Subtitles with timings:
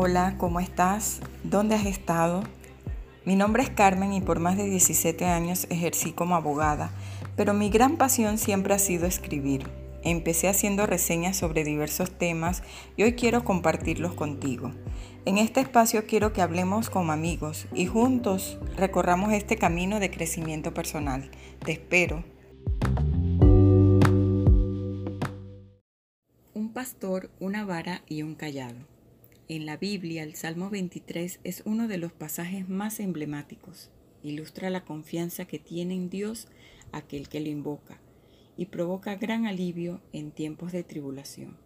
[0.00, 1.18] Hola, ¿cómo estás?
[1.42, 2.44] ¿Dónde has estado?
[3.24, 6.92] Mi nombre es Carmen y por más de 17 años ejercí como abogada,
[7.34, 9.68] pero mi gran pasión siempre ha sido escribir.
[10.04, 12.62] Empecé haciendo reseñas sobre diversos temas
[12.96, 14.70] y hoy quiero compartirlos contigo.
[15.24, 20.72] En este espacio quiero que hablemos como amigos y juntos recorramos este camino de crecimiento
[20.72, 21.28] personal.
[21.64, 22.22] Te espero.
[26.54, 28.97] Un pastor, una vara y un callado.
[29.50, 33.88] En la Biblia, el Salmo 23 es uno de los pasajes más emblemáticos.
[34.22, 36.48] Ilustra la confianza que tiene en Dios
[36.92, 37.98] aquel que lo invoca
[38.58, 41.56] y provoca gran alivio en tiempos de tribulación.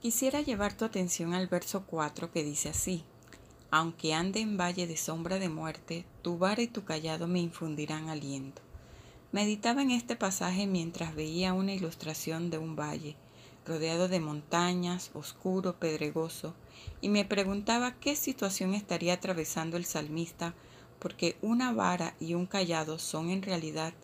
[0.00, 3.04] Quisiera llevar tu atención al verso 4 que dice así,
[3.70, 8.08] Aunque ande en valle de sombra de muerte, tu vara y tu callado me infundirán
[8.08, 8.62] aliento.
[9.30, 13.16] Meditaba en este pasaje mientras veía una ilustración de un valle
[13.64, 16.54] rodeado de montañas, oscuro, pedregoso,
[17.00, 20.54] y me preguntaba qué situación estaría atravesando el salmista,
[20.98, 23.94] porque una vara y un callado son en realidad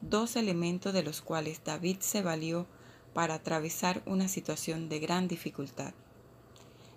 [0.00, 2.66] dos elementos de los cuales David se valió
[3.14, 5.92] para atravesar una situación de gran dificultad.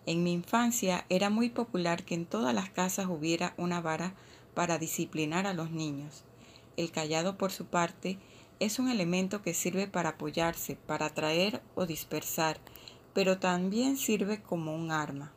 [0.05, 4.15] En mi infancia era muy popular que en todas las casas hubiera una vara
[4.53, 6.23] para disciplinar a los niños.
[6.77, 8.17] El callado, por su parte,
[8.61, 12.59] es un elemento que sirve para apoyarse, para atraer o dispersar,
[13.11, 15.33] pero también sirve como un arma.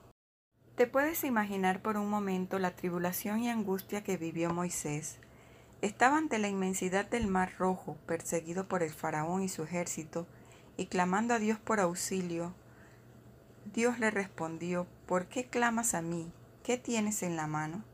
[0.77, 5.17] ¿Te puedes imaginar por un momento la tribulación y angustia que vivió Moisés?
[5.80, 10.27] Estaba ante la inmensidad del mar rojo, perseguido por el faraón y su ejército,
[10.77, 12.52] y clamando a Dios por auxilio.
[13.72, 16.30] Dios le respondió, ¿por qué clamas a mí?
[16.62, 17.84] ¿Qué tienes en la mano?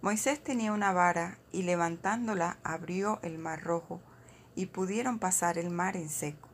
[0.00, 4.00] Moisés tenía una vara y levantándola abrió el mar rojo
[4.54, 6.48] y pudieron pasar el mar en seco.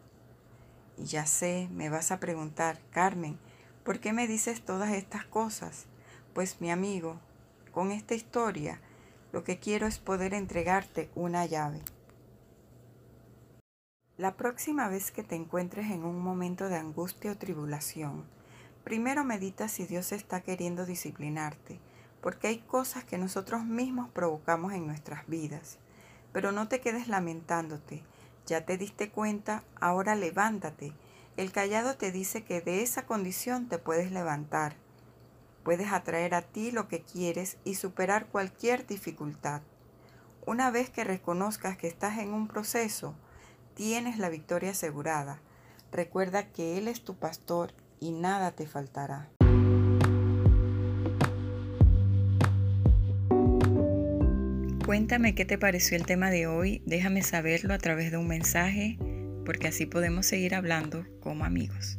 [0.98, 3.38] Y ya sé, me vas a preguntar, Carmen,
[3.84, 5.86] ¿por qué me dices todas estas cosas?
[6.34, 7.18] Pues mi amigo,
[7.72, 8.80] con esta historia,
[9.32, 11.82] lo que quiero es poder entregarte una llave.
[14.16, 18.24] La próxima vez que te encuentres en un momento de angustia o tribulación,
[18.82, 21.80] primero medita si Dios está queriendo disciplinarte,
[22.22, 25.78] porque hay cosas que nosotros mismos provocamos en nuestras vidas.
[26.36, 28.02] Pero no te quedes lamentándote.
[28.44, 30.92] Ya te diste cuenta, ahora levántate.
[31.38, 34.76] El callado te dice que de esa condición te puedes levantar.
[35.62, 39.62] Puedes atraer a ti lo que quieres y superar cualquier dificultad.
[40.44, 43.14] Una vez que reconozcas que estás en un proceso,
[43.72, 45.40] tienes la victoria asegurada.
[45.90, 49.30] Recuerda que Él es tu pastor y nada te faltará.
[54.86, 58.96] Cuéntame qué te pareció el tema de hoy, déjame saberlo a través de un mensaje,
[59.44, 61.98] porque así podemos seguir hablando como amigos.